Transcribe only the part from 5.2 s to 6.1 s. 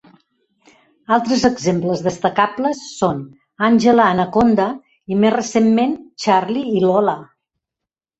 més recentment,